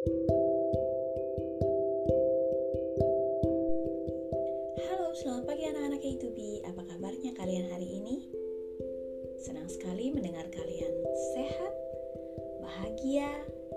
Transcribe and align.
Halo, 0.00 0.16
selamat 5.12 5.44
pagi 5.44 5.68
anak-anak 5.68 6.00
K2B. 6.00 6.64
Apa 6.64 6.88
kabarnya 6.88 7.36
kalian 7.36 7.68
hari 7.68 8.00
ini? 8.00 8.24
Senang 9.44 9.68
sekali 9.68 10.08
mendengar 10.08 10.48
kalian 10.56 11.04
sehat, 11.36 11.76
bahagia, 12.64 13.28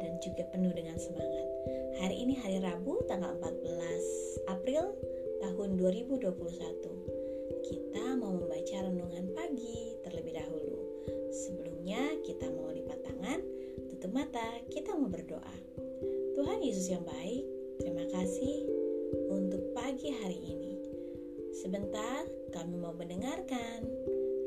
dan 0.00 0.16
juga 0.24 0.48
penuh 0.56 0.72
dengan 0.72 0.96
semangat. 0.96 1.48
Hari 2.00 2.16
ini 2.16 2.32
hari 2.40 2.64
Rabu 2.64 3.04
tanggal 3.04 3.36
14 3.36 4.56
April 4.56 4.96
tahun 5.44 5.76
2021. 5.76 6.32
Kita 7.60 8.16
mau 8.16 8.32
membaca 8.32 8.76
renungan 8.88 9.36
pagi 9.36 10.00
terlebih 10.00 10.32
dahulu. 10.32 10.80
Sebelumnya 11.28 12.16
kita 12.24 12.48
mau 12.56 12.72
lipat 12.72 13.04
tangan, 13.04 13.44
tutup 13.92 14.16
mata, 14.16 14.64
kita 14.72 14.96
mau 14.96 15.12
berdoa. 15.12 15.76
Tuhan 16.46 16.62
Yesus 16.62 16.94
yang 16.94 17.02
baik, 17.02 17.42
terima 17.82 18.06
kasih 18.06 18.70
untuk 19.34 19.58
pagi 19.74 20.14
hari 20.14 20.38
ini. 20.38 20.78
Sebentar 21.50 22.22
kami 22.54 22.78
mau 22.78 22.94
mendengarkan 22.94 23.82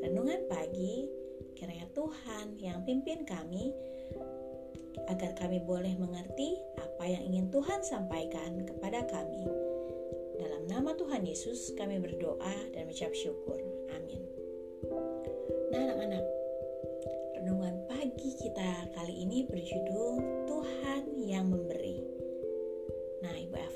renungan 0.00 0.48
pagi 0.48 1.04
kiranya 1.52 1.84
Tuhan 1.92 2.56
yang 2.56 2.88
pimpin 2.88 3.28
kami 3.28 3.76
agar 5.12 5.36
kami 5.36 5.60
boleh 5.60 5.92
mengerti 6.00 6.56
apa 6.80 7.04
yang 7.04 7.20
ingin 7.20 7.52
Tuhan 7.52 7.84
sampaikan 7.84 8.64
kepada 8.64 9.04
kami. 9.04 9.44
Dalam 10.40 10.72
nama 10.72 10.96
Tuhan 10.96 11.20
Yesus 11.28 11.76
kami 11.76 12.00
berdoa 12.00 12.72
dan 12.72 12.88
mengucap 12.88 13.12
syukur. 13.12 13.60
Amin. 13.92 14.24
Nah 15.68 15.84
anak-anak, 15.84 16.24
renungan 17.44 17.76
pagi 17.92 18.32
kita 18.40 18.88
kali 18.96 19.20
ini 19.20 19.44
berjudul 19.44 20.48
Tuhan 20.48 21.02
yang 21.20 21.59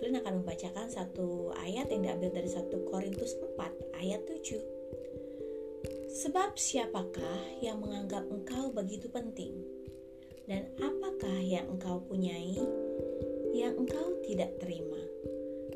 Evelyn 0.04 0.20
akan 0.20 0.44
membacakan 0.44 0.92
satu 0.92 1.56
ayat 1.64 1.88
yang 1.88 2.04
diambil 2.04 2.36
dari 2.36 2.44
1 2.44 2.68
Korintus 2.92 3.40
4 3.40 3.96
ayat 4.04 4.20
7. 4.28 4.60
Sebab 6.12 6.60
siapakah 6.60 7.40
yang 7.64 7.80
menganggap 7.80 8.28
engkau 8.28 8.68
begitu 8.68 9.08
penting? 9.08 9.64
Dan 10.44 10.68
apakah 10.76 11.40
yang 11.40 11.72
engkau 11.72 12.04
punyai 12.04 12.60
yang 13.56 13.80
engkau 13.80 14.20
tidak 14.28 14.52
terima? 14.60 15.00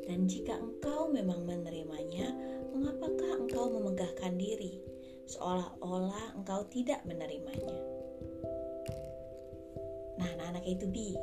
Dan 0.04 0.28
jika 0.28 0.60
engkau 0.60 1.08
memang 1.08 1.48
menerimanya, 1.48 2.28
mengapakah 2.76 3.32
engkau 3.32 3.72
memegahkan 3.80 4.36
diri 4.36 4.76
seolah-olah 5.24 6.36
engkau 6.36 6.68
tidak 6.68 7.00
menerimanya? 7.08 7.80
Nah, 10.20 10.28
anak-anak 10.36 10.68
itu 10.68 10.84
bi, 10.84 11.16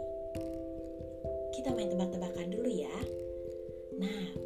kita 1.65 1.81
main 1.81 1.89
tebak-tebakan 1.89 2.53
dulu 2.53 2.69
ya. 2.69 2.93
Nah, 3.97 4.37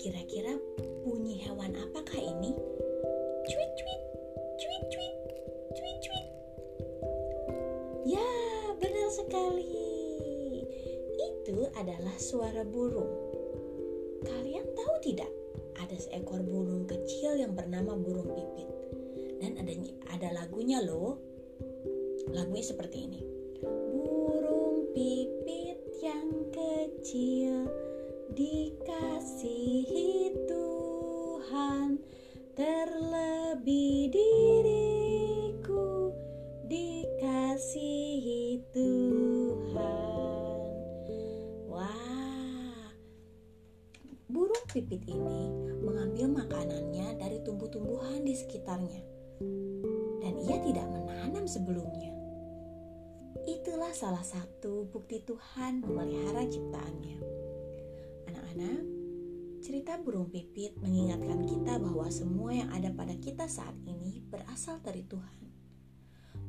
kira-kira 0.00 0.56
bunyi 1.04 1.44
hewan 1.44 1.68
apakah 1.76 2.16
ini? 2.16 2.56
Cuit 3.44 3.70
cuit, 3.76 4.00
cuit 4.56 4.84
cuit, 4.88 5.14
cuit 5.76 5.96
cuit. 6.00 6.26
Ya, 8.08 8.24
benar 8.80 9.08
sekali. 9.12 9.84
Itu 11.20 11.68
adalah 11.76 12.16
suara 12.16 12.64
burung. 12.64 13.20
Kalian 14.24 14.72
tahu 14.72 14.94
tidak? 15.04 15.28
Ada 15.76 16.00
seekor 16.00 16.40
burung 16.40 16.88
kecil 16.88 17.36
yang 17.36 17.52
bernama 17.52 18.00
burung 18.00 18.32
pipit. 18.32 18.72
Dan 19.44 19.60
ada 19.60 19.76
ada 20.08 20.28
lagunya 20.40 20.80
loh. 20.80 21.20
Lagunya 22.32 22.64
seperti 22.64 23.12
ini. 23.12 23.20
Burung 23.60 24.88
pipit 24.96 26.00
yang 26.00 26.41
kecil 26.52 27.64
dikasihi 28.36 30.36
Tuhan 30.44 31.96
terlebih 32.52 34.12
diriku 34.12 36.12
dikasihi 36.68 38.60
Tuhan. 38.68 40.60
Wah 41.72 42.92
burung 44.28 44.66
pipit 44.76 45.08
ini 45.08 45.48
mengambil 45.80 46.36
makanannya 46.36 47.16
dari 47.16 47.40
tumbuh-tumbuhan 47.48 48.28
di 48.28 48.36
sekitarnya. 48.36 49.00
Dan 50.20 50.36
ia 50.44 50.60
tidak 50.62 50.86
menanam 50.86 51.48
sebelumnya 51.48 52.21
Itulah 53.48 53.90
salah 53.96 54.22
satu 54.22 54.86
bukti 54.92 55.24
Tuhan 55.24 55.80
memelihara 55.80 56.44
ciptaannya. 56.44 57.18
Anak-anak, 58.28 58.80
cerita 59.64 59.96
burung 59.96 60.28
pipit 60.28 60.76
mengingatkan 60.78 61.48
kita 61.48 61.80
bahwa 61.80 62.06
semua 62.12 62.52
yang 62.52 62.68
ada 62.70 62.92
pada 62.92 63.16
kita 63.16 63.48
saat 63.48 63.74
ini 63.88 64.20
berasal 64.28 64.78
dari 64.84 65.02
Tuhan. 65.08 65.40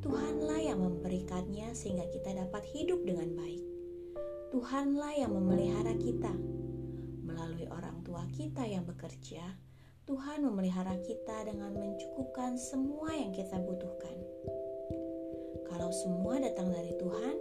Tuhanlah 0.03 0.59
yang 0.59 0.83
memberikannya 0.83 1.71
sehingga 1.71 2.03
kita 2.11 2.35
dapat 2.35 2.67
hidup 2.75 3.07
dengan 3.07 3.31
baik. 3.39 3.63
Tuhanlah 4.51 5.15
yang 5.15 5.31
memelihara 5.31 5.95
kita. 5.95 6.35
Melalui 7.23 7.65
orang 7.71 8.03
tua 8.03 8.27
kita 8.35 8.67
yang 8.67 8.83
bekerja, 8.83 9.41
Tuhan 10.03 10.43
memelihara 10.43 10.99
kita 10.99 11.47
dengan 11.47 11.71
mencukupkan 11.71 12.59
semua 12.59 13.15
yang 13.15 13.31
kita 13.31 13.55
butuhkan. 13.63 14.19
Kalau 15.73 15.89
semua 15.89 16.37
datang 16.37 16.69
dari 16.69 16.93
Tuhan, 17.01 17.33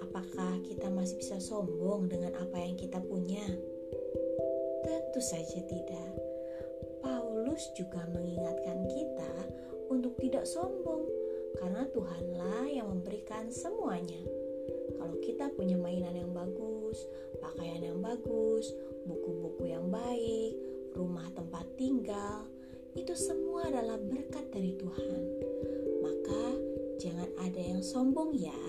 apakah 0.00 0.64
kita 0.64 0.88
masih 0.88 1.20
bisa 1.20 1.36
sombong 1.36 2.08
dengan 2.08 2.32
apa 2.40 2.56
yang 2.56 2.72
kita 2.72 2.96
punya? 3.04 3.44
Tentu 4.80 5.20
saja 5.20 5.60
tidak. 5.68 6.08
Paulus 7.04 7.68
juga 7.76 8.08
mengingatkan 8.16 8.88
kita 8.88 9.32
untuk 9.92 10.16
tidak 10.24 10.48
sombong, 10.48 11.04
karena 11.60 11.84
Tuhanlah 11.92 12.64
yang 12.72 12.88
memberikan 12.96 13.52
semuanya. 13.52 14.24
Kalau 14.96 15.20
kita 15.20 15.52
punya 15.52 15.76
mainan 15.76 16.16
yang 16.16 16.32
bagus, 16.32 16.96
pakaian 17.44 17.84
yang 17.84 18.00
bagus, 18.00 18.72
buku-buku 19.04 19.68
yang 19.68 19.92
baik, 19.92 20.56
rumah 20.96 21.28
tempat 21.36 21.68
tinggal, 21.76 22.48
itu 22.96 23.12
semua 23.12 23.68
adalah 23.68 24.00
berkat 24.00 24.48
dari 24.48 24.72
Tuhan. 24.80 25.22
Maka, 26.00 26.69
Jangan 27.00 27.32
ada 27.40 27.60
yang 27.64 27.80
sombong 27.80 28.36
ya. 28.36 28.60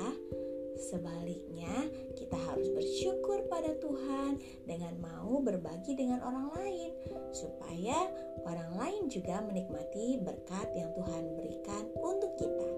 Sebaliknya, 0.79 1.91
kita 2.15 2.39
harus 2.47 2.71
bersyukur 2.71 3.43
pada 3.51 3.75
Tuhan 3.77 4.39
dengan 4.63 4.97
mau 5.03 5.43
berbagi 5.43 5.99
dengan 5.99 6.23
orang 6.23 6.47
lain, 6.55 6.95
supaya 7.35 8.07
orang 8.47 8.71
lain 8.79 9.03
juga 9.11 9.43
menikmati 9.43 10.23
berkat 10.23 10.71
yang 10.73 10.89
Tuhan 10.95 11.23
berikan 11.37 11.83
untuk 11.99 12.33
kita. 12.39 12.69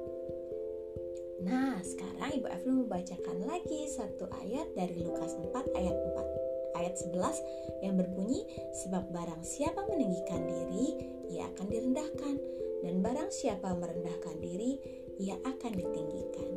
Nah, 1.46 1.78
sekarang 1.86 2.42
Ibu 2.42 2.48
Evelyn 2.50 2.78
membacakan 2.90 3.38
lagi 3.46 3.86
satu 3.94 4.28
ayat 4.42 4.74
dari 4.74 5.06
Lukas 5.06 5.38
4 5.38 5.54
ayat 5.78 5.96
4 5.96 6.80
ayat 6.82 6.98
11 6.98 7.86
yang 7.86 7.96
berbunyi 8.00 8.42
sebab 8.84 9.06
barang 9.14 9.44
siapa 9.46 9.86
meninggikan 9.86 10.42
diri 10.42 10.98
ia 11.30 11.46
akan 11.54 11.68
direndahkan 11.70 12.36
dan 12.84 12.96
barang 13.00 13.30
siapa 13.32 13.72
merendahkan 13.78 14.36
diri 14.42 15.03
ia 15.22 15.38
akan 15.44 15.72
ditinggikan. 15.74 16.52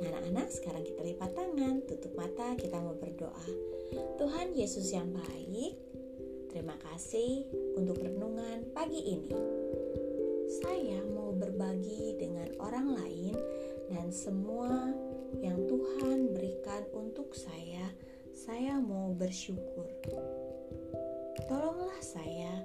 Nah, 0.00 0.10
anak-anak, 0.10 0.48
sekarang 0.50 0.82
kita 0.82 1.00
lipat 1.04 1.30
tangan, 1.36 1.84
tutup 1.86 2.12
mata, 2.16 2.56
kita 2.56 2.80
mau 2.80 2.96
berdoa. 2.96 3.46
Tuhan 4.18 4.56
Yesus 4.56 4.90
yang 4.90 5.12
baik, 5.12 5.76
terima 6.50 6.74
kasih 6.90 7.46
untuk 7.78 8.00
renungan 8.00 8.74
pagi 8.74 8.98
ini. 8.98 9.30
Saya 10.64 11.04
mau 11.04 11.36
berbagi 11.36 12.16
dengan 12.18 12.48
orang 12.58 12.96
lain 12.96 13.34
dan 13.92 14.08
semua 14.10 14.90
yang 15.42 15.60
Tuhan 15.66 16.32
berikan 16.32 16.82
untuk 16.94 17.34
saya, 17.36 17.90
saya 18.32 18.80
mau 18.80 19.12
bersyukur. 19.14 19.86
Tolonglah 21.44 22.00
saya, 22.00 22.64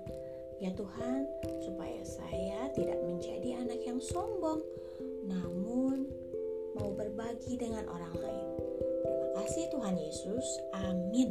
ya 0.64 0.72
Tuhan, 0.74 1.28
supaya 1.66 2.02
saya 2.06 2.60
tidak 2.74 3.00
menjadi 3.04 3.60
anak 3.60 3.82
yang 3.84 4.00
sombong, 4.00 4.64
namun 5.30 6.10
mau 6.74 6.90
berbagi 6.98 7.62
dengan 7.62 7.86
orang 7.86 8.16
lain. 8.18 8.50
Terima 9.06 9.30
kasih 9.46 9.66
Tuhan 9.70 9.96
Yesus. 10.02 10.48
Amin. 10.74 11.30